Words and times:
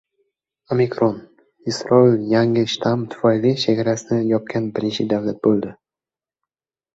Omikron. 0.75 1.15
Isroil 1.71 2.13
yangi 2.31 2.63
shtamm 2.75 3.03
tufayli 3.15 3.53
chegarasini 3.65 4.19
yopgan 4.31 4.71
birinchi 4.79 5.07
davlat 5.13 5.43
bo‘ldi 5.47 5.77